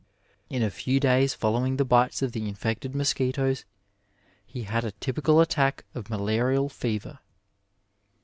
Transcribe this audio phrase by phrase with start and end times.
[0.49, 3.65] In a few days fcdlowing the bites of the infected mosquitoes
[4.43, 7.19] he had a typical attack of malarial fever.